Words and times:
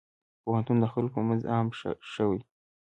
پوهنتون 0.43 0.77
د 0.79 0.85
خلکو 0.93 1.15
په 1.21 1.25
منځ 1.27 1.41
عام 1.53 1.67
شوی. 2.13 2.39